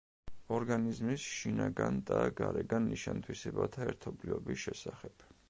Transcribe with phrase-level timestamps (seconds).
[0.59, 5.31] ორგანიზმის შინაგან და გარეგან ნიშან-თვისებათა ერთობლიობის შესახებ.